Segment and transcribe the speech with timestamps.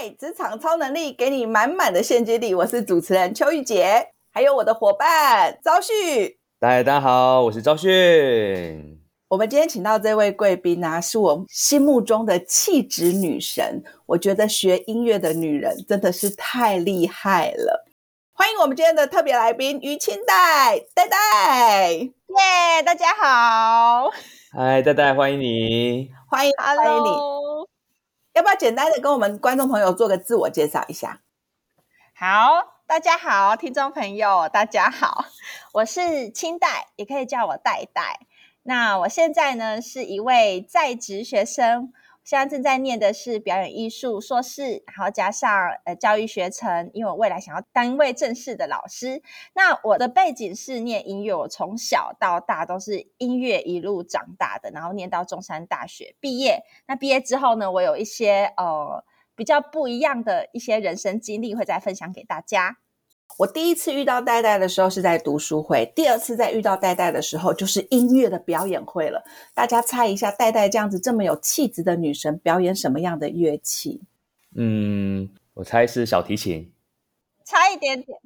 [0.00, 2.54] 嗨，职场超能力给你满满的现金力。
[2.54, 6.38] 我是主持人邱玉洁，还有我的伙伴昭旭。
[6.58, 8.98] 大家好，我是昭旭。
[9.28, 13.82] 我们今天请到这位贵宾呢，是我心目中的气质女神。
[14.06, 17.84] 我觉得学音乐的女人真的是太厉害了。
[18.32, 22.82] 欢迎我们今天的特别来宾于清代代代，耶！
[22.86, 24.10] 大家好，
[24.56, 27.69] 嗨，代代，欢迎你，欢迎欢迎你。
[28.40, 31.20] 要不要简单的跟我们观众朋友做个自我介绍一下？
[32.14, 35.26] 好，大家好，听众朋友，大家好，
[35.74, 38.20] 我是清代，也可以叫我代代。
[38.62, 41.92] 那我现在呢是一位在职学生，
[42.22, 45.50] 现在正在念的是表演艺术硕士，然后加上
[45.84, 49.22] 呃教育学程，因为我未来想要当位正式的老师。
[49.54, 56.62] 那我的背景是念音乐，我从小到大都是音乐一路长大的，然后念到中山大学毕业。
[56.86, 62.76] 那毕业之后呢，我有一些呃比较不一样的一些人生经历，会再分享给大家。
[63.40, 69.24] 我第一次遇到戴戴的时候是在读书会，第二次在遇到戴戴的时候就是音乐的表演会了。
[69.54, 74.02] 大家猜一下，戴戴这样子这么有气质的女神，表演什么样的乐器？
[74.54, 76.70] 嗯，我猜是小提琴，
[77.46, 78.18] 差一点点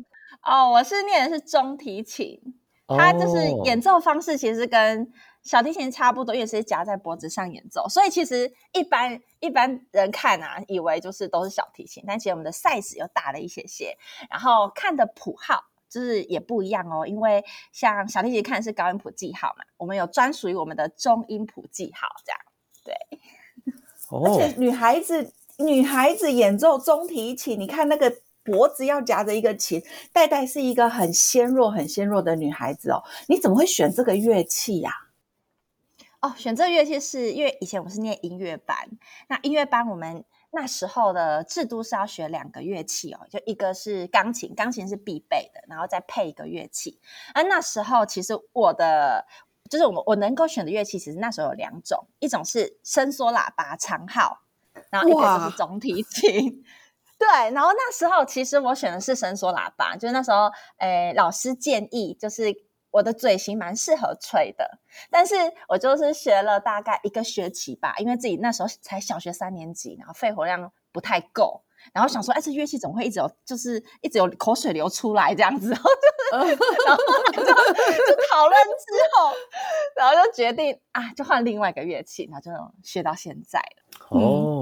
[0.42, 0.73] 哦。
[0.73, 2.41] 我是念的是中提琴，
[2.89, 5.12] 它就是演奏方式其实跟。
[5.45, 13.97] 小提琴差不多，也是夹在脖子上演奏，所以其实一般一般人看啊，以为就是都是小提琴，但其实我们的 size 又大了一些些，
[14.31, 22.41] 然后看的谱号就是也不一样哦，因为像小提琴看是高音谱记号嘛，我们有专属于我们的中音谱记号，这样
[22.83, 23.20] 对。
[24.11, 34.91] 而且女孩子女孩子演奏中提琴，你看那个脖子要夹着一个琴，代代是一个很纤弱很纤弱的女孩子哦，你怎么会选这个乐器呀？
[36.25, 38.75] 哦，选这乐器是因为以前我是念音乐班，
[39.28, 46.98] 那音乐班我们那时候的制度是要学两个乐器哦，就一个是钢琴，钢琴是必备的，然后再配一个乐器。
[47.34, 49.27] 而那时候其实我的
[49.68, 54.41] 就是我我能够选的乐器，其实那时候有两种，一种是伸缩喇叭长号，
[54.89, 56.64] 然后一个就是中提琴。
[57.18, 62.64] 对，然后那时候其实我选的是伸缩喇叭，就是那时候诶老师建议就是。
[62.94, 64.78] 我的嘴型蛮适合吹的，
[65.10, 65.34] 但是
[65.68, 75.70] 我就是学了大概一个学期吧，因为自己那时候才小学三年级，然后肺活量不太够，然后想说，哎，这乐器怎么会一直有，就是一直有口水流出来这样子，
[76.30, 76.62] 然后就 就
[78.30, 79.32] 讨论之后，
[79.96, 82.52] 然后就决定啊，就换另外一个乐器，然后就
[82.84, 83.61] 学到现在。
[84.11, 84.54] 哦。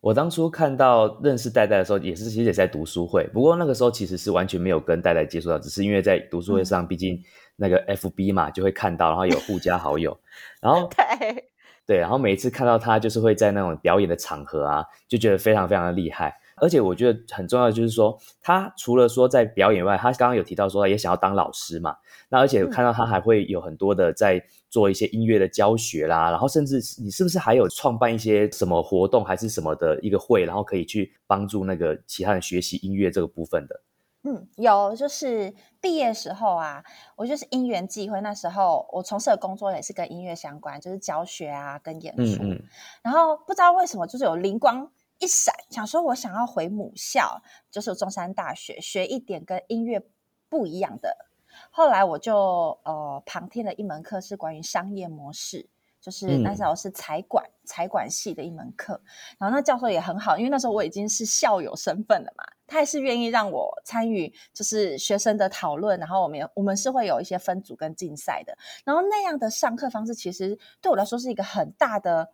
[0.00, 7.20] 我当初看到认识戴戴的时候，也是其实也在读书会，不过那个时候其实是完全没有跟戴戴接触到，只是因为在读书会上，毕竟
[7.56, 10.16] 那个 FB 嘛，就会看到，然后有互加好友，
[10.62, 11.44] 然后对
[11.84, 16.38] 对，然后每一次看到他，就是会在那种表演的场合啊，就觉得非常非常的厉害。
[16.60, 21.96] 而且我觉得很重要的就是说，他除了说在表演外，他刚刚有提到说也想要当老师嘛。
[22.28, 33.80] 那而且看到他还会有很多的在做一些音乐的教学啦，然后甚至你是不是还有创办一些什么活动还是什么的一个会，然后可以去帮助那个其他人学习音乐这个部分的？
[34.24, 36.82] 嗯，有，就是毕业时候啊，
[37.16, 42.42] 我就是因缘际会，那时候我从事的工作也是跟音乐相关，就是教学啊跟演出。
[42.42, 42.62] 嗯嗯。
[43.00, 44.90] 然后不知道为什么，就是有灵光。
[45.18, 50.00] 一闪，想说我想要回母校，就是中山大学学一点跟音乐
[50.48, 51.26] 不一样的。
[51.70, 55.68] 后来我就呃旁听了一门课，是关于商业模式，
[56.00, 59.00] 就是那时候是财管财管系的一门课。
[59.38, 65.98] 然后那教授也很好，因为那时候我已经是校友身份了嘛，他也是愿意让我参与，就是学生的讨论。
[65.98, 68.56] 然后我们我们是会有一些分组跟竞赛的。
[68.84, 72.30] 然后那样的上课方式，其实对我来说是一个很大的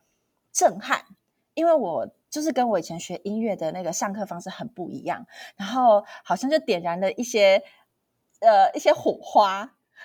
[0.52, 1.02] 震撼，
[1.54, 2.06] 因为我。
[2.34, 5.24] 就是跟我以前学音乐的那个上课方式很不一样，
[5.54, 7.62] 然后好像就点燃了一些
[8.40, 9.58] 呃一些火花，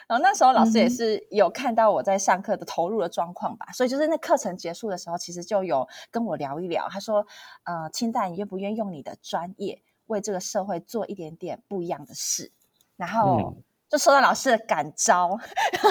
[0.08, 7.26] 然后那时候老师也是有看到我在上课的投入的状况吧，所以就是那课程结束的时候，其实就有跟我聊一聊，他说
[7.64, 12.52] 呃清代你愿不愿意用你的专业为这个社会做一点点不一样的事，
[12.96, 13.56] 然后。
[13.90, 15.82] 就受到老师的感召， 对，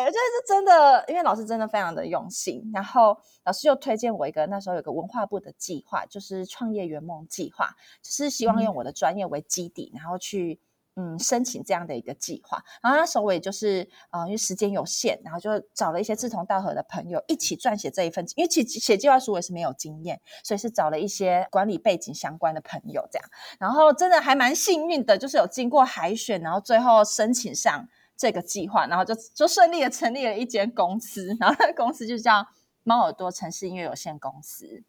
[0.00, 2.68] 我觉得是真的，因为老师真的非常的用心。
[2.74, 10.60] 然后老师又推荐我一个，那时候有个文化部的计划，就是创业圆梦计划，就是希望用我的专业为基底，然后去。
[10.94, 23.26] 嗯，申请这样的一个计划，然后那时候我也就是，呃，因为时间有限，然后就找了一些志同道合的朋友一起撰写这一份，因为写写计划书我也是没有经验，所以是找了一些管理背景相关的朋友这样，
[23.58, 32.46] 然后真的还蛮幸运的，就是有经过海选，然后最后申请上这个计划，然后就就顺利的成立了一间公司，然后那个公司就叫
[32.82, 34.84] 猫耳朵城市音乐有限公司，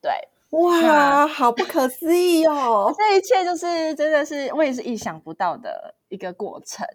[0.00, 0.30] 对。
[0.52, 2.94] 哇，好不可思议哦！
[2.94, 6.86] 这一切就是真的是我也是意想不到的一个过程，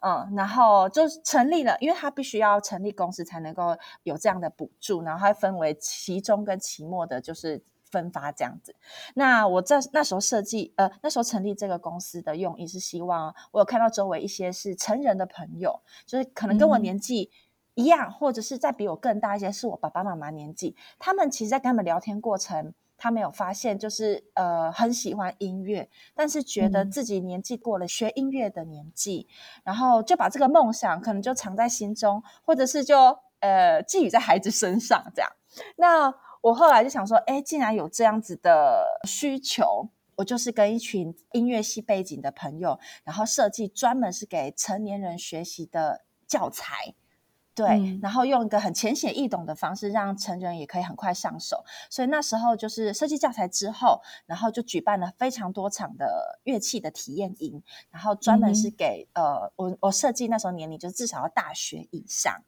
[0.00, 7.60] 嗯，然后就成立了，因为他必须要成立公司才能够有这样的补助，然后它分为期中跟期末的，就是
[7.90, 8.76] 分发这样子。
[9.14, 17.28] 那我在那时候设计，呃，那时候成立这个公司的用意是希望我有看到周围一些是成人的朋友，就是可能跟我年纪
[17.74, 22.72] 一样，或者是再比我更大一些，是我爸爸妈妈年纪，他们其实在跟他们聊天过程。
[23.00, 29.26] 他没有发现，就是呃很喜欢音乐，但是觉得自己年纪过了学音乐的年纪，
[29.64, 35.32] 然后就把这个梦想可能就藏在心中，或者是就呃寄予在孩子身上这样。
[35.76, 46.94] 那我后来就想说，哎，既然有这样子的需求，我就是跟一群音乐系背景的朋友，然后设计专门是给成年人学习的教材。
[47.66, 51.64] 对，然后用一个很浅显易懂的方式，让成人也可以很快上手。
[51.90, 62.42] 所以那时候就是设计教材之后，然后就举办了非常多场的乐器的体验营，然后专门是给呃，我我设计那时候年龄就至少要大学以上，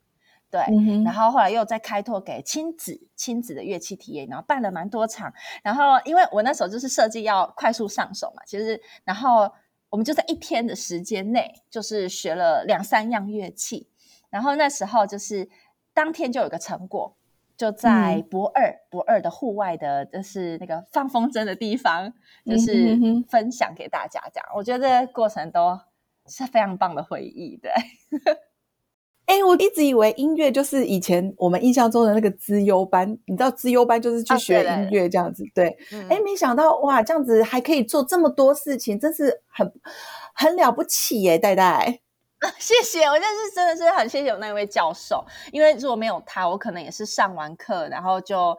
[0.49, 0.61] 对。
[1.03, 5.33] 然后后来又再开拓给亲子亲子的乐器体验，然后办了蛮多场。
[5.61, 9.51] 然后因为我那时候就是设计要快速上手嘛，其实然后
[9.89, 13.89] 我们就在一天的时间内，就是学了两三样乐器。
[14.33, 15.47] 然后那时候就是
[15.93, 17.15] 当天就有个成果，
[17.55, 22.11] 就在博二博二的户外的，就是那个放风筝的地方，
[22.43, 22.97] 就是
[23.29, 24.19] 分享给大家。
[24.33, 25.79] 这样，我觉得过程都
[26.25, 27.57] 是非常棒的回忆。
[27.57, 27.71] 对，
[29.27, 35.43] 哎，我一直以为音乐就是以前我们印象中的那个资优班，你知道资优班就是去学音乐这样子。
[35.53, 35.77] 对，
[36.09, 39.71] 哎，没想到哇，这样子还可以做这么多事情，真是很
[40.33, 41.99] 很了不起耶，戴戴。
[42.59, 48.57] 谢谢，我就是真的是很谢谢我那位教授，因为如果没有他，我可能也是上完课，然后就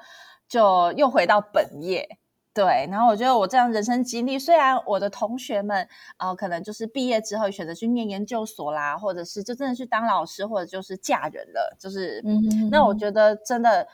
[0.48, 2.18] 就又回到本业。
[2.54, 5.88] 对，然后我觉得我这样人生经历，虽然我的同学们
[6.18, 13.88] 啊，可能就是毕业之后选择去念研究所啦，或者是就真的去当老师，或者就是嫁人了，就是嗯，那我觉得真的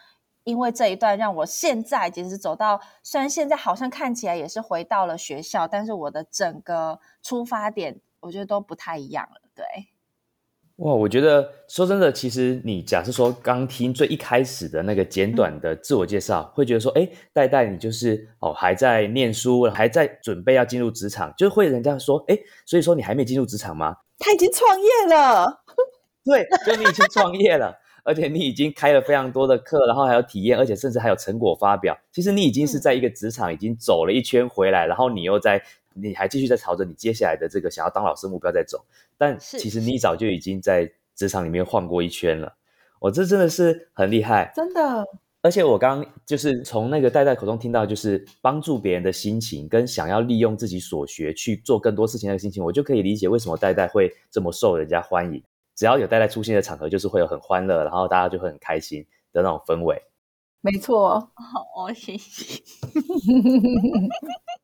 [0.44, 9.39] 因为这一段，让我现在其实走到，虽然现在好像看起来也是回到了学校，但是我的整个出发点，我觉得都不太一样了。
[9.60, 9.66] 对，
[10.76, 23.94] 哇，我觉得说真的，其实你假设说刚听最一开始的那个简短的自我介绍，会觉得说，哎，戴戴你就是哦还在念书，还在准备要进入职场，就是会人家说，哎，所以说你还没进入职场吗？
[24.18, 25.62] 他已经创业了，
[26.24, 31.94] 对，就你已经创业了，而且你已经开了非常多的课，然后还有体验，而且甚至还有成果发表。
[32.10, 35.62] 其实你已经是在一个职场已经走了一圈回来，然后你又在。
[35.94, 38.84] 你还继续在朝着你接下来的这个想要当老师目标在走，
[39.18, 42.56] 但其实你早就已经在职场里面晃过一圈了。
[42.98, 45.04] 我这真的是很厉害，真的。
[45.42, 55.42] 而且我刚就是从那个戴戴口中听到，就是帮助别人的心情，跟想要利用自己所学去做更多事情的心情，我就可以理解为什么戴戴会这么受人家欢迎。
[55.74, 59.02] 只要有戴戴出现的场合，就是会有很欢乐，然后大家就会很开心
[59.32, 60.02] 的那种氛围。
[60.60, 62.62] 没错，好，谢谢。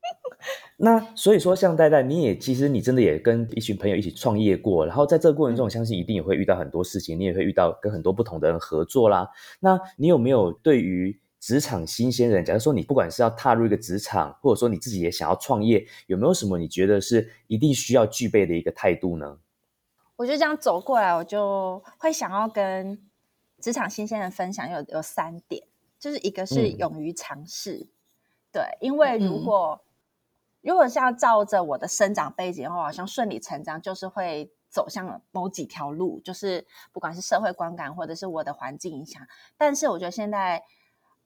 [0.76, 9.28] 那所以说，像戴戴，你也其实你真的也跟一群朋友一起创业过，然后在这个过程中，我相信一定也会遇到很多事情，你也会遇到跟很多不同的人合作啦。
[9.60, 19.38] 那你有没有对于职场新鲜人，假如说你不管是要踏入一个职场，或者说你自己也想要创业，有没有什么你觉得是一定需要具备的一个态度呢？
[20.16, 22.98] 我就这样走过来，我就会想要跟
[23.60, 25.62] 职场新鲜人分享，有有三点。
[25.98, 27.88] 就是一个是勇于尝试，
[28.52, 29.80] 对，因为如果
[30.66, 39.22] 如果是要照着我的生长背景的话，好像顺理成章就是会走向某几条路，就是不管是社会观感或者是我的环境影响。
[39.56, 40.64] 但是我觉得现在，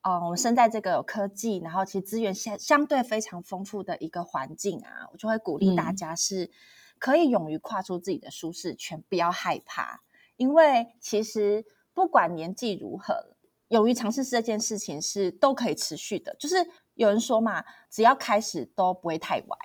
[0.02, 6.50] 嗯，我们生在这个有科技，然后其实资源相相对非常丰富的一个环境啊，我就会鼓励大家是
[6.98, 10.02] 可以勇于跨出自己的舒适圈，不要害怕，
[10.36, 13.34] 因为其实不管年纪如何。
[13.70, 16.56] 勇于尝试这件事情是都可以持续的，就是
[17.00, 19.58] 有人说嘛，只要开始都不会太晚，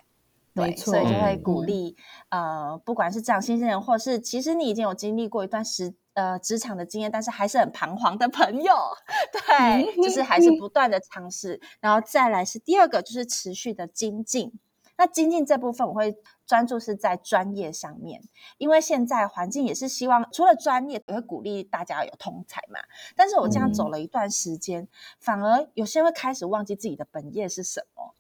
[0.54, 1.98] 对，所以就会鼓励
[2.30, 8.74] 呃，不管是这样新鲜人，或是其实你已经有经历过一段时呃职场的经验，但是还是很彷徨的朋友，
[9.34, 14.54] 对，就是还是不断的尝试，然后再来是第二个，就是持续的精进。
[14.98, 16.16] 那精进这部分，我会
[16.46, 18.22] 专注是在专业上面，
[18.58, 22.80] 因为现在环境也是希望除了专业，也会鼓励大家有通才嘛。
[23.16, 24.88] 但是我这样走了一段时间，
[25.20, 28.14] 反而有些人会开始忘记自己的本业是什么，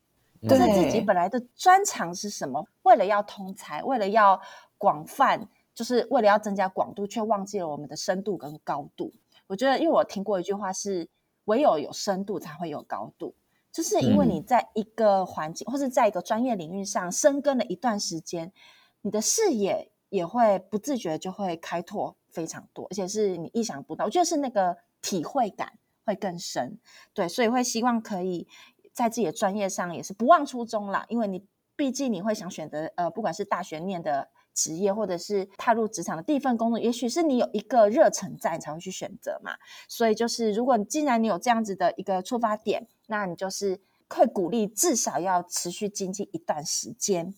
[0.49, 2.67] 就是自己本来的专长是什么。
[2.83, 4.41] 为了要通才，为了要
[4.77, 9.11] 广泛，就是为了要增加广度，却忘记了我们的深度跟高度。
[9.47, 11.07] 我觉得，因为我听过一句话是：
[11.45, 13.35] 唯有有深度，才会有高度。
[13.75, 18.53] 就是因为你在一个环境或是在一个专业领域上深耕了一段时间，
[19.01, 24.05] 你的视野也会不自觉就会开拓非常多，而且是你意想不到。
[24.05, 25.73] 我觉得是那个体会感
[26.05, 26.79] 会更深，
[27.13, 28.47] 对，所以会希望可以
[28.93, 34.29] 在自己的专业上也是不忘初衷啦，因为你毕竟你会想选择呃，不管是大学念的。
[34.55, 39.51] 职业或者是踏入职场的第一份工作，也许是你有一个热忱在，你才会去选择嘛。
[39.87, 47.35] 所以就是，如果你既然你有这样子的一个出发点，那你就是会鼓励至少要持续经济一段时间。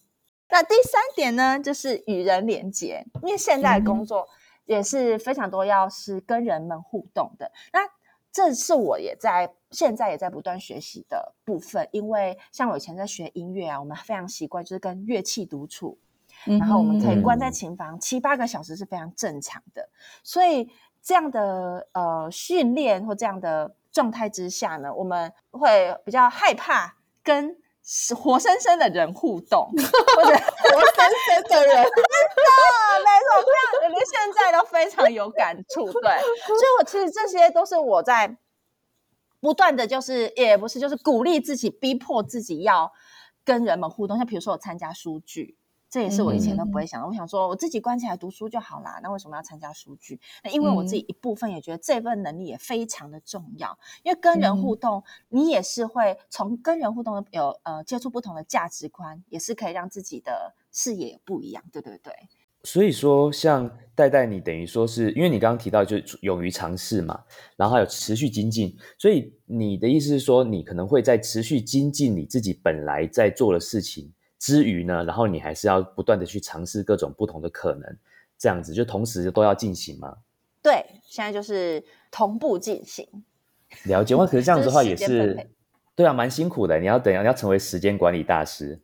[0.50, 4.28] 那第三点呢，就是与人连接，因为现在的工作
[4.66, 7.52] 也是非常多要是跟人们互动的。
[7.74, 7.80] 那
[8.32, 15.98] 这是我也在现在也在不断学习的部分，因为像我以前在学音乐啊，我们非常习惯就是跟乐器独处。
[16.46, 19.90] 然后我们可以关在琴房七八个小时是非常正常的，
[20.24, 20.70] 所以
[21.02, 27.58] 这样的呃训练或这样的状态之下呢，我们会比较害怕跟
[28.16, 29.70] 活生生的人互动，
[30.16, 32.60] 或者 活生生的人， 真的
[33.04, 35.86] 没错，这样连现在都非常有感触。
[35.86, 36.12] 对，
[36.46, 38.38] 所以我其实这些都是我在
[39.40, 42.92] 不断的就是也不是就是鼓励自己，逼迫自己要
[43.46, 45.58] 跟人们互动，像比如说我参加书剧。
[45.90, 47.08] 这也是我以前都不会想的。
[47.08, 49.00] 我想说，我自己关起来读书就好啦。
[49.02, 50.20] 那为什么要参加书剧？
[50.44, 53.78] 那因为我自己一部分也觉得这份能力也非常的重要。
[54.04, 62.14] 因为跟人互动，你也是会从跟人互动有呃接触不同的价值观，也是可以让自己的视野不一样，对对对。
[62.64, 67.24] 所以说，像戴戴，你等于说是因为你刚刚提到就勇于尝试嘛，
[67.56, 68.76] 然后还有持续精进。
[68.98, 74.12] 所以你的意思是说，你可能会在持续精进你自己本来在做的事情。
[74.40, 77.98] 之余呢，然后你还是要不断的去尝试各种不同的可能，
[78.38, 80.18] 这样子就同时都要进行吗？
[80.62, 83.08] 对，现在就是同步进行。
[83.84, 85.50] 了解，哇，可是这样子的话也是，
[85.96, 86.80] 对啊，蛮辛苦的。
[86.80, 88.80] 你要等，要成为时间管理大师。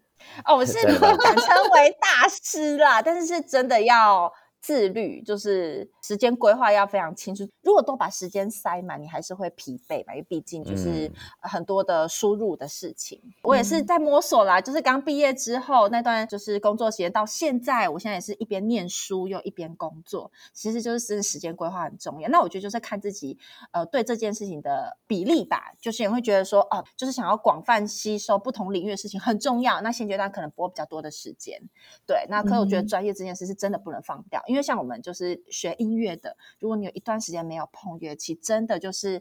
[0.45, 4.31] 哦，我是 不敢称为大师啦，但是是真的要。
[4.63, 7.45] 自律就是时间规划要非常清楚。
[7.61, 10.13] 如果都把时间塞满，你还是会疲惫嘛？
[10.13, 13.21] 因为毕竟就是很多的输入的事情。
[13.43, 20.31] 我也是在摸索啦，就是刚毕业之后那段就是工作时间到现在，我现在也是一边念书又一边工作。
[20.53, 22.29] 其实就是时间规划很重要。
[22.29, 23.37] 那我觉得就是看自己
[23.71, 25.73] 呃对这件事情的比例吧。
[25.81, 29.81] 就是也会觉得说哦，就是想要广泛吸收不同领域的事情很重要。
[29.81, 31.61] 那现阶段可能拨比较多的时间。
[32.07, 34.41] 对，那可是我觉得专业这件事是真的不能放掉。
[34.53, 39.15] 因为像我们就是学音乐的，如果你有一段时间没有碰乐器，真的就是，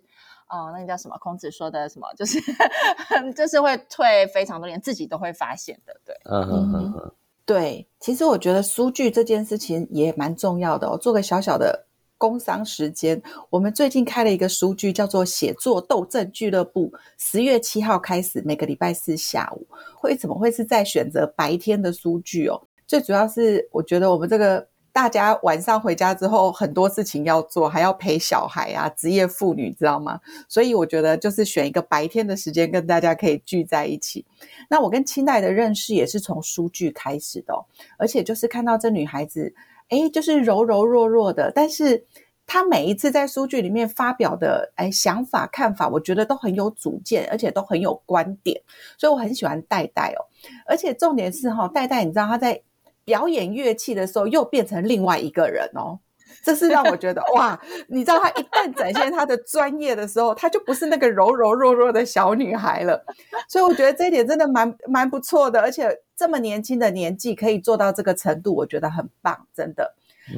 [0.46, 1.16] 呃，那个叫什么？
[1.18, 2.06] 孔子说的什么？
[2.14, 2.38] 就是
[3.34, 5.98] 就是会退非常多年，自己都会发现的。
[6.04, 7.12] 对，嗯嗯嗯，
[7.46, 7.88] 对。
[7.98, 10.98] 其实我觉得书剧这件事情也蛮重要的哦。
[10.98, 11.86] 做个小小的
[12.18, 16.92] 工商时间，我们最近开了一个书剧，叫做写作斗争俱乐部。
[17.16, 22.60] 十月七号开始，每个礼拜四下午会怎么会是在选择白天的书剧哦？
[22.86, 24.68] 最主要是我觉得我们这个。
[24.92, 30.20] 大家晚上回家之后很多事情要做，还要陪小孩啊，职业妇女知道吗？
[30.48, 34.26] 所以我觉得就是选一个白天的时间跟大家可以聚在一起。
[34.68, 37.54] 那我跟清代的认识也是从书剧开始的，
[37.96, 39.54] 而且就是看到这女孩子，
[39.88, 42.04] 哎，就是柔柔弱弱的，但是
[42.46, 48.60] 她每一次在书剧里面发表的哎想法看法，我觉得都很有主见，而且都很有观点，
[48.98, 50.20] 所以我很喜欢戴戴哦。
[50.66, 52.62] 而且重点是哈，戴戴你知道她在。
[53.04, 55.98] 表演乐器的时候，又变成另外一个人哦，
[56.42, 57.60] 这是让我觉得哇！
[57.88, 63.04] 你知道，她一旦展现她的专业的时候，她就不是那个柔柔弱弱的小女孩了。
[63.48, 69.94] 所以我觉得这一点真的蛮蛮不错的，而且这么年轻的年纪可以做到这个程度，我觉得很棒，真的。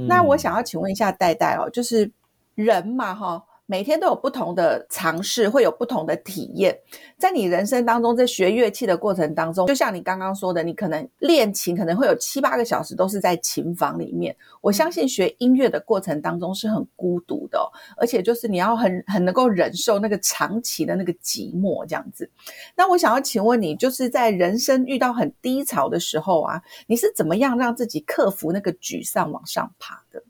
[0.09, 2.11] 那我想要请问一下戴戴哦，就是
[2.54, 3.44] 人嘛，哈。
[3.66, 6.78] 每天都有不同的尝试，会有不同的体验。
[7.16, 14.37] 在你人生当中，在学乐器的过程当中，就像你刚刚说的，你可能练琴可能会有七八个小时都是在琴房里面。
[14.61, 17.59] 我相信学音乐的过程当中是很孤独的，
[17.97, 22.30] 而且就是你要很很能够忍受那个长期的那个寂寞这样子。
[22.76, 30.23] 那我想要请问你，就是在人生遇到很低潮的时候啊，你是怎么样让自己克服那个沮丧往上爬的？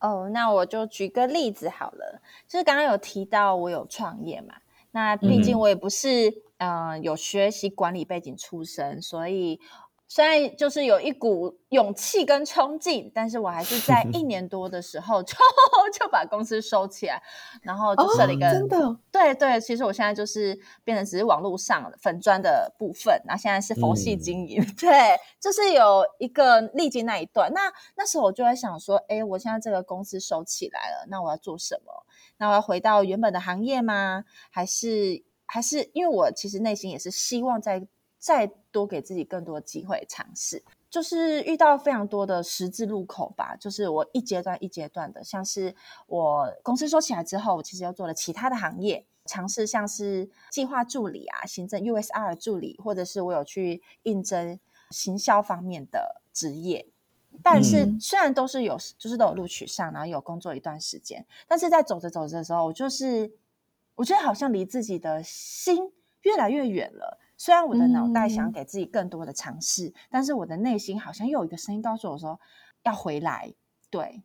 [0.00, 4.54] 哦，那我就举个例子好了，就是刚刚有提到我有创业嘛，
[4.92, 9.60] 那毕竟我也不是嗯有学习管理背景出身，所以。
[10.08, 15.34] 虽然就是有一股勇气跟冲劲，但是我还是在一年多的时候 就
[15.92, 17.22] 就把公司收起来，
[17.62, 32.06] 然后就设了一个真的对对，其实我现在就是变成只是网络上粉砖的部分，那现在是佛系经营，对，就是有一个历经那一段，那那时候我就在想说，哎，我现在这个公司收起来了，那我要做什么？
[32.38, 34.24] 那我要回到原本的行业吗？
[34.50, 35.24] 还是？
[35.48, 37.86] 还是因为我其实内心也是希望再
[38.18, 40.62] 再多给自己更多机会尝试。
[40.88, 45.74] 就是遇到非常多的十字路口吧，就是我一阶段一阶段的，像是
[46.06, 54.58] 我公司收起来之后，我其实又做了其他的行业，尝试像是计划助理啊、行政 USR 助理，或者是我有去应征
[54.90, 56.88] 行销方面的职业。
[57.42, 63.30] 但是虽然都是有，就是都有录取上，然后有工作一段时间，但是在走着走着的时候，我就是
[63.96, 65.92] 我觉得好像离自己的心
[66.22, 67.18] 越来越远了。
[67.36, 72.40] 虽然我的脑袋想给自己更多的尝试，但是我的内心好像又有一个声音告诉我说
[72.82, 73.52] 要回来。
[73.88, 74.22] 对，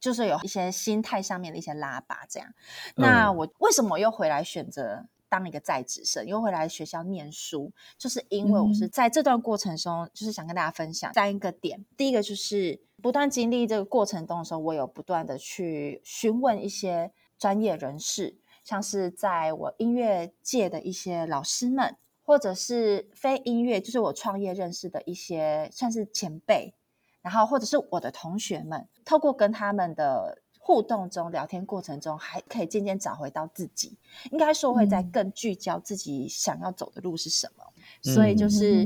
[0.00, 2.24] 就是有一些心态上面的一些拉拔。
[2.26, 2.48] 这样，
[2.96, 7.70] 那我为什么又回来选择当一个在职生，又回来学校念书？
[7.98, 11.84] 就是因为我是在这段过程中，就是想跟大家分享三个点。
[11.96, 21.96] 第一个就是不断经历这个过程中的时候，我有不断的去询问一些专业人士，像是在我音乐界的一些老师们。
[22.24, 26.74] 或者是非音乐，就是我创业认识的一些算是前辈，
[27.20, 33.98] 然后或者是我的同学们，透过跟他们的互动中、聊天过程中，还可以渐渐找回到自己。
[34.30, 37.64] 应该说会在更聚焦自己想要走的路是什么。
[38.00, 38.84] 所以就是，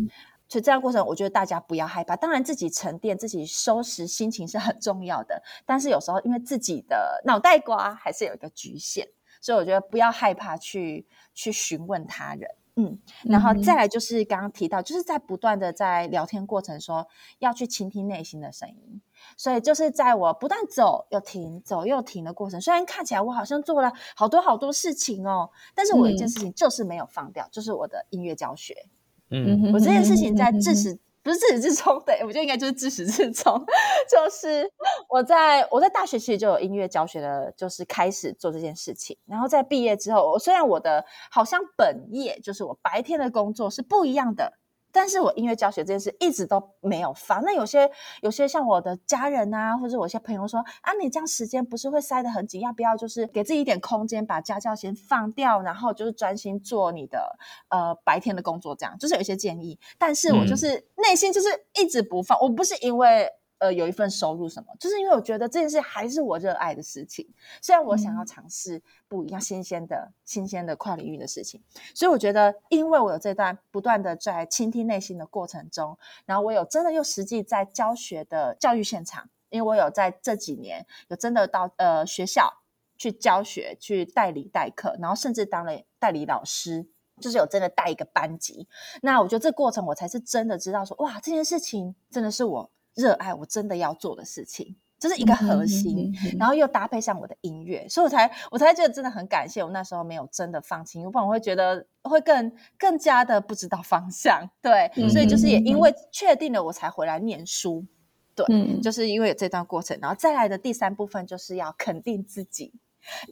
[0.48, 2.16] 所以这样过程，我觉得大家不要害怕。
[2.16, 9.06] 当然，自己沉淀、自己收拾心情是很重要的，但是有时候因为自己的脑袋瓜还是有一个局限，
[9.40, 12.50] 所以我觉得不要害怕去去询问他人。
[12.80, 17.08] 嗯，然后再来就是刚刚提到，就是在不断的在聊天过程说
[17.40, 19.00] 要去倾听内心的声音，
[19.36, 28.86] 所以就是在我不断走又停走又停的过程，虽然看起来我好像做了好多好多事情哦，但是我一件事情就是没有放掉，就是我的音乐教学。
[29.30, 30.98] 嗯，我这件事情在至始。
[31.28, 33.62] 不是自始至终对， 我觉得应该就是自始至终。
[34.10, 34.66] 就是
[35.10, 39.18] 我在我在大学其实就有音乐教学的，就是开始做这件事情。
[39.26, 44.54] 然后在毕业之后，我虽然我的好像本业就是我白天的工作是不一样的。
[44.92, 47.42] 但是我音乐教学这件事一直都没有放。
[47.42, 47.90] 那有些
[48.22, 52.60] 有些像我的家人啊，或者我一些朋友说啊，你这样时间不是会塞得很紧？
[52.60, 58.74] 要不要就是给自己一点空间，把家教先放掉，然后就是专心做你的呃白天的工作？
[58.74, 59.78] 这样就是有一些建议。
[59.98, 62.38] 但是我就是内心就是一直不放。
[62.40, 63.28] 我不是因为。
[63.58, 67.28] 呃，有一份收入什么，就是因为我觉得这件事还是我热爱的事情。
[67.60, 71.60] 虽然我想要尝试不一样、新鲜的、新鲜的跨领域的事情，
[71.94, 82.62] 所以我觉得，因为我有这段不断的在倾听内心的过程中，然后我有真的又实际在教学的教育现场，因为我有在这几年有真的到呃学校
[82.96, 86.86] 去教学、去代理代课，然后甚至当了代理老师，
[87.20, 88.68] 就是有真的带一个班级。
[89.02, 92.70] 那我觉得这过程，我才是真的知道说，哇，这件事情真的是我。
[92.98, 104.50] 热爱我真的要做的事情，这是一个核心，然后又搭配上我的音乐，所以我才我才觉得真的很感谢我那时候没有真的放弃，不然我会觉得会更更加的不知道方向。
[104.60, 107.86] 对，所以就是也因为确定了，我才回来念书。
[108.34, 112.72] 对，就是因为有这段过程，然后再来的第三部分就是要肯定自己。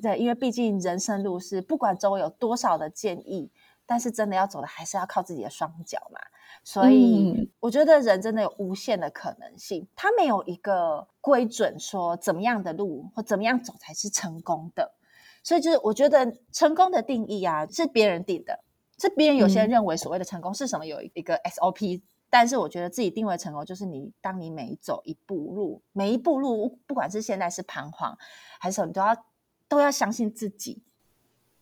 [0.00, 3.50] 对，因为毕竟人生路是不管周围有多少的建议，
[3.84, 6.20] 但是真的要走的还是要靠自己的双脚嘛。
[6.64, 14.94] 所以我觉得人真的有无限的可能性，他没有一个规准说怎么样的路或怎么样走才是成功的。
[15.42, 18.64] 所以就是我觉得成功的定义啊是别人定的，
[18.98, 22.02] 是别人有些人认为所谓的成功是什么，有一个 SOP。
[22.28, 28.18] 但是我觉得自己定位成功就是你当你每走一步路，每一步路，不管是现在是彷徨
[28.58, 29.24] 还是什么，都要
[29.68, 30.82] 都要相信自己。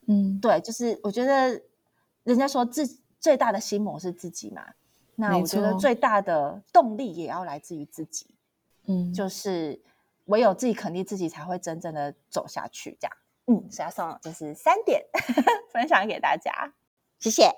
[0.06, 1.60] 嗯，对，就是我觉得
[2.22, 2.86] 人家说自
[3.24, 4.62] 最大的心魔是自己嘛。
[5.14, 8.26] 那我觉得最大的动力也要来自于自己，
[8.86, 9.80] 嗯，就是
[10.26, 12.98] 唯有自己肯定自己，才会真正的走下去。
[13.00, 15.02] 这样，嗯，所以要送就是三点
[15.72, 16.74] 分享给大家，
[17.18, 17.50] 谢谢。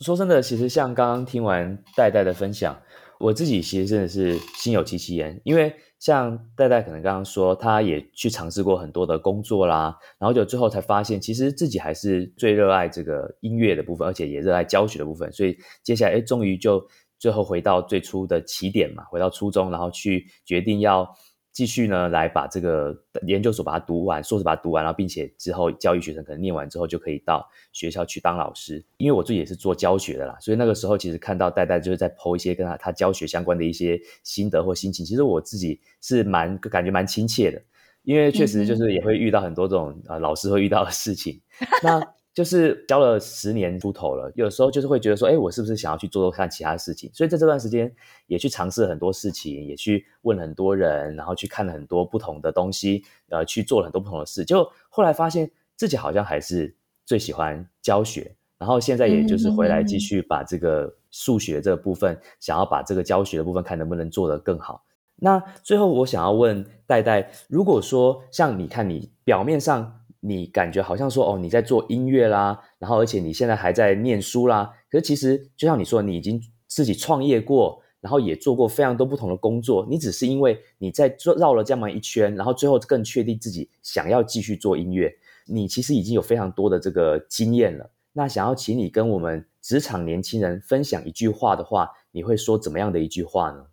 [0.00, 2.80] 说真的，其实像刚刚听完戴戴的分享，
[3.20, 16.84] 我自己其实真的是心有戚戚焉，因为像戴戴可能刚刚说，他也去尝试过很多的工作啦，然后就最后才发现，其实自己还是最热爱这个音乐的部分，而且也热爱教学的部分，所以接下来，哎，终于就
[17.20, 21.08] 最后回到最初的起点嘛，回到初中，然后去决定要。
[21.52, 28.82] 继续呢，来把这个研究所把它读完，硕士把它读完，然后并且之后教育学生可能念完之后就可以到学校去当老师。
[28.96, 37.60] 因为我自己也是做教学的啦，所以那个时候其实看到戴戴就是在剖一些跟他他教学相关的一些心得或心情，其实我自己是蛮感觉蛮亲切的，
[38.02, 41.40] 因为确实就是也会遇到很多这种呃老师会遇到的事情。
[41.82, 42.00] 那
[42.34, 47.10] 就是教了十年出头了，有时候就是会觉得说，哎，我是不是想要去做做看其他事情？
[47.12, 47.94] 所以在这段时间
[48.26, 54.44] 也去尝试很多事情，也去问很多人，然后去看了很多不同的东西，呃，去做了很多不同的事。
[54.44, 64.84] 就后来发现自己好像还是最喜欢教学，然然后现在也就是回来继续把这个数学这个部分，想要把这个教学的部分看能不能做得更好。
[65.16, 77.82] 那最后我想要问戴戴，如果说像你看你表面上你感觉好像说哦你在做音乐啦，然后而且你现在还在念书啦，可是其实就像你说，你已经自己创业过。
[78.02, 87.88] 然后也做过非常多不同的工作，你只是因为你在做绕了这么一圈，然后最后更确定自己想要继续做音乐，你其实已经有非常多的这个经验了。
[88.12, 93.66] 那想要请你跟我们职场年轻人分享一句话的话，你会说怎么样的一句话呢？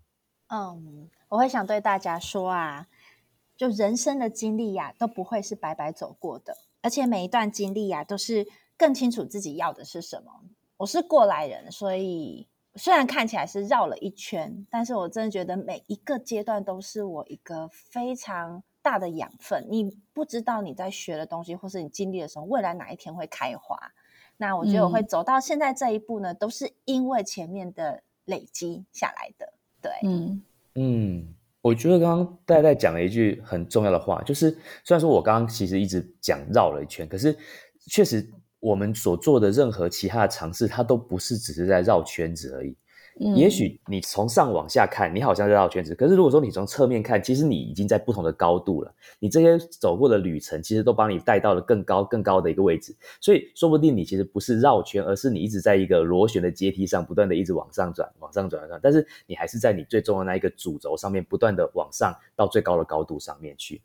[0.49, 2.85] 嗯，我会想对大家说啊，
[3.59, 10.31] 就人生的经历呀，都不会是白白走过的，而且每一段经历呀，都是更清楚自己要的是什么。
[10.77, 12.47] 我是过来人，所以。
[12.75, 19.67] 虽然看起来是绕了一圈，但是我真的觉得每一个阶段都是我一个非常大的养分。
[19.69, 23.75] 你不知道你在学的东西，或是你经历的时候，未来哪一天会开花。
[24.37, 29.51] 那我觉得我会走到现在这一步呢，都是因为前面的累积下来的。
[29.81, 30.41] 对，嗯
[30.75, 34.51] 嗯，我觉得刚刚戴戴讲了一句很重要的话，就是
[34.83, 37.37] 虽然说我刚刚其实一直讲绕了一圈，可是
[37.89, 38.29] 确实。
[38.61, 42.75] 我们所做的任何其他的尝试，它都不是只是在绕圈子而已。
[43.19, 48.95] 也许你从上往下看，你好像在绕圈子；可是如果说你从侧面看，其实你已经在不同的高度了。
[49.19, 52.95] 你这些走过的旅程，其实都把你带到了更高、更高的一个位置。
[53.19, 58.79] 所以说不定你其实不是绕圈，而是你一直在一个螺旋的阶梯上，不断的一直往上转、往上转、上。
[58.81, 63.81] 但是你还是在你最重要的那一个主轴上面，不断的往上到最高的高度上面去。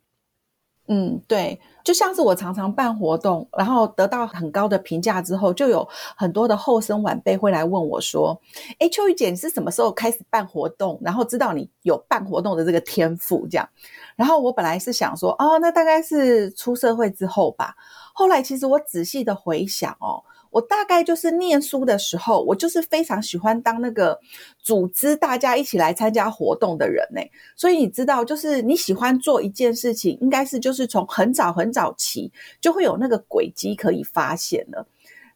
[0.86, 8.38] 嗯，对，就像是我常常办活动，然后得到很高的评价之后，就有很多的后生晚辈会来问我说
[8.78, 10.98] ：“哎，秋雨姐，你是什么时候开始办活动？
[11.02, 13.66] 然后知道你有办活动的这个天赋？”这样，
[14.14, 17.74] 然后我本来是想说：“哦，那大概是出社会之后吧。”
[18.12, 20.22] 后来其实我仔细的回想哦。
[20.54, 24.16] 我大概就是念书的时候，我就是非常喜欢当那个
[24.62, 27.20] 组织大家一起来参加活动的人呢。
[27.56, 34.86] 所以你知道，就是你喜欢做一件事情，应该是就是从很早很早期就会有那个轨迹可以发现了。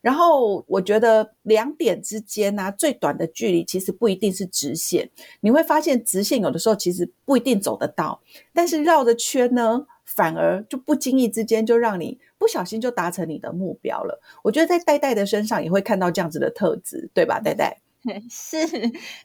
[0.01, 5.11] 然后我觉得两点之间呢，最短的距离其实不一定是直线。
[5.41, 8.21] 你会发现直线有的时候其实不一定走得到，
[8.55, 12.21] 但是绕着圈呢，反而就不经意之间就让你。
[12.39, 14.21] 不小心就达成你的目标了。
[14.43, 17.41] 我觉得在戴戴的身上也会看到这样子的特质，对吧？
[17.41, 17.79] 戴戴
[18.31, 18.65] 是，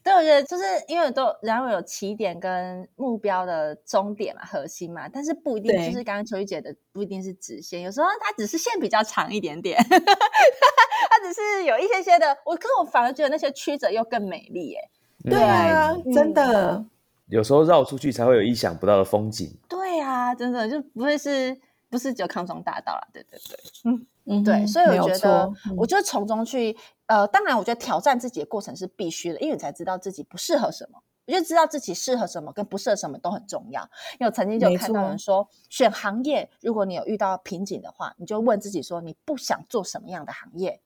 [0.03, 12.35] 对，我觉得就是因为都然后有起点跟目标的终点嘛，核心嘛，但是不一定就是刚刚秋玉姐的不一定是直线，有时候它只是线比较长一点点， 它只是有一些些的。
[12.43, 14.79] 我可我反而觉得那些曲折又更美丽耶。
[15.23, 16.83] 对啊，真的，
[17.27, 19.55] 有时候绕出去才会有意想不到的风景。
[19.69, 21.55] 对啊，真的就不会是。
[21.93, 26.75] 不是只有康庄大道啦，对对对，嗯嗯，对，所以我觉得，我就从中去，
[27.05, 31.03] 呃，当然，我觉得挑战自己的过程是必须的，因为你才知道自己不适合什么。
[31.27, 33.83] 我就知道自己适合什么跟不适合什么都很重要。
[34.13, 40.81] 因为我曾经就看到人说，选行业，如果你有遇到瓶颈的话，你就问自己说，你不想做什么样的行业？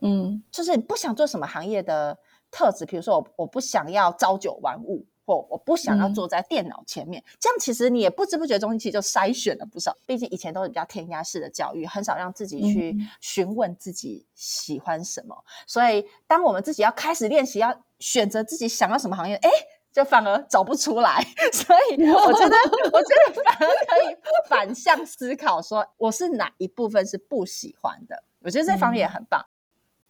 [0.00, 2.18] 嗯，就是你不想做什么行业的
[2.50, 5.06] 特质，比如说我我不想要朝九晚五。
[5.24, 9.96] 或我不想要坐在电脑前面，这样其实你也不知不觉中，其实就筛选了不少。
[10.06, 15.44] 毕竟以前都是比较填鸭式的教育，很少让自己去询问自己喜欢什么。
[15.66, 19.50] 所以，当我们自己要开始练习，要选择自己想要什么行业，哎，
[19.92, 21.24] 就反而找不出来。
[21.52, 22.56] 所以，我觉得，
[22.92, 24.16] 我觉得反而可以
[24.48, 28.24] 反向思考，说我是哪一部分是不喜欢的。
[28.40, 29.46] 我觉得这方面也很棒。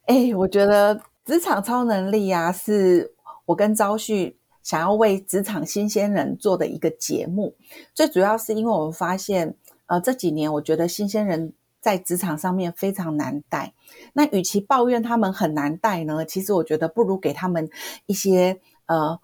[0.07, 4.39] 哎，我觉得职场超能力啊，是我跟朝旭。
[4.63, 7.55] 想要为职场新鲜人做的一个节目，
[7.95, 13.75] 最主要是因为我们发现，呃，这几年我觉得新鲜人在职场上面非常难带。
[14.13, 17.69] 那与其抱怨他们很难带呢，其实我觉得不如给他们
[18.07, 19.19] 一些呃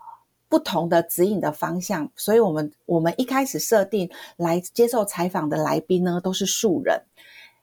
[0.48, 2.10] 不同的指引的方向。
[2.16, 7.02] 所以，我们我们一开始设定来接受采访的来宾呢，都是素人。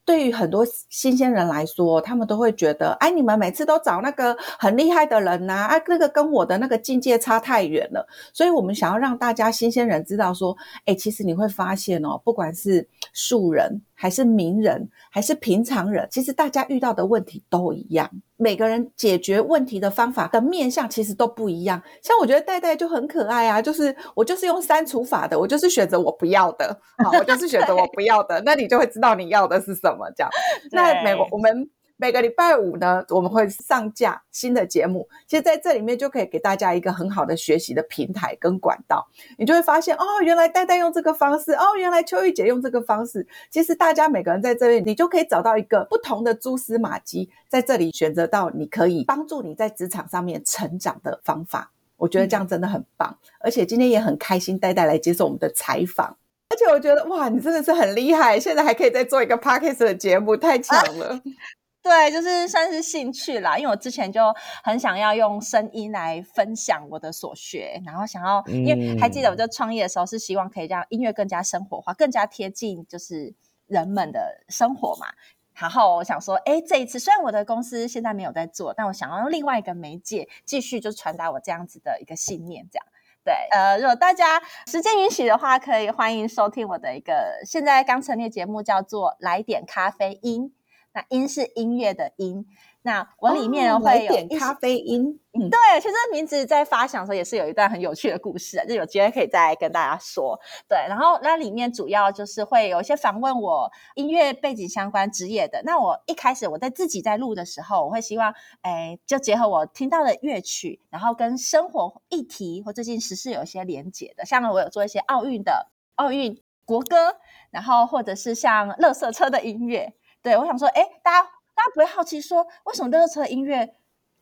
[0.05, 8.07] 对于很多新鲜人来说，他们都会觉得，哎，你们每次都找那个很厉害的人呐，啊，那个跟我的那个境界差太远了。
[8.31, 13.81] 所以，我们想要让大家新鲜人知道说，哎，其实你会发现哦，不管是素人。
[13.97, 18.11] 还是名人，还是平常人，其实大家遇到的问题都一样。
[18.35, 21.81] 每个人解决问题的方法的面向其实都不一样。
[22.03, 30.11] 像我觉得戴戴就很可爱啊，就是我就是用删除法的，我就是选择我不要的，好，我就是选择我不要的，那你就会知道你要的是什么。
[30.13, 30.29] 这样，
[30.73, 35.07] 那美国我们每个礼拜五呢，我们会上架新的节目。
[35.27, 43.25] 其实在这里面就可以给大家一个很好的学习的平台跟管道，你就会发现哦，原来戴戴用这个方式，哦，原来秋玉姐用这个方式。
[43.49, 51.71] 其实大家每个人在这里，你就可以找到一个不同的蛛丝马迹，在这里选择到你可以帮助你在职场上面成长的方法。
[51.95, 56.17] 我觉得这样真的很棒，而且今天也很开心，戴戴来接受我们的采访。
[56.49, 61.21] 而且我觉得哇，你真的是很厉害，现在还可以再做一个 podcast 的节目，太强了。
[61.85, 73.35] 对，就是算是兴趣啦，因为我之前就很想要用声音来分享我的所学，然后想要，因为还记得我在创业的时候是希望可以让音乐更加生活化，更加贴近就是
[73.67, 75.05] 人们的生活嘛。
[75.53, 82.85] 然后我想说，哎，这一次虽然我的公司现在没有在做，但我想要用另外一个媒介继续就传达我这样子的一个信念，这样。
[83.23, 90.49] 对，呃，如果大家时间允许的话，可以欢迎收听我的一个现在刚成立的节目，叫做《来点咖啡因》。
[90.95, 92.47] 那音是音乐的音。
[92.81, 100.39] 那我里面会有点咖啡因，嗯，对，其实名字在发想的时候也是有一段很有趣的故事，就有机会可以再跟大家说。
[100.69, 105.63] 对，然后那里面主要就是会有一些访问我音乐背景相关职业的。
[105.65, 114.23] 那我一开始我在自己在录的时候，我会希望，哎，就结合我听到的乐曲，然后跟生活议题或最近时事有一些连结的。
[114.25, 117.17] 像我有做一些奥运的奥运国歌，
[117.49, 119.95] 然后或者是像乐色车的音乐。
[120.25, 121.29] 对我想说，哎，大家。
[121.55, 123.75] 大家不会好奇说，为什么乐车音乐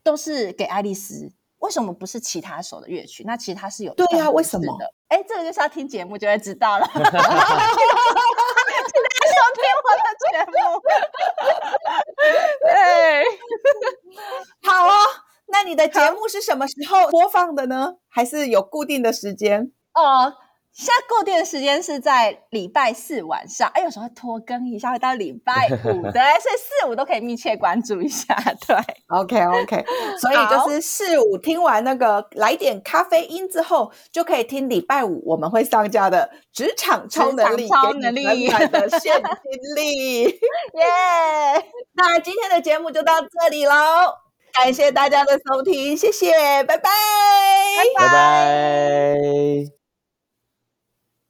[0.03, 1.33] 都是给爱丽丝？
[1.57, 3.23] 为什么不是其他首的乐曲？
[3.25, 4.77] 那其实它是有对呀，为什么？
[5.07, 6.85] 哎，这个就是要听节目就会知道了。
[6.93, 7.25] 请大家
[9.33, 10.53] 收听我的节目。
[12.61, 13.25] 对，
[14.69, 14.93] 好哦。
[15.47, 17.95] 那你的节目是什么时候播放的呢？
[18.09, 19.71] 还是有固定的时间？
[19.95, 20.35] 哦。
[20.75, 28.35] 现在固定的时间是在礼拜四晚上，哎，有时候会拖更一下，会到礼拜五， 对，所以四五都可以密切关注一下，
[28.67, 28.75] 对
[29.07, 29.85] ，OK OK，
[30.19, 40.33] 所以就是四五听完那个来点咖啡因之后，就可以听礼拜五我们会上架的职场超能力，超能力的 现金力，耶！
[41.93, 43.73] 那今天的节目就到这里喽，
[44.59, 46.89] 感谢大家的收听，谢谢，拜拜。